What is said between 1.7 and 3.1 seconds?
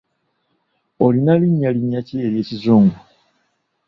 linnya ki ery'ekizungu?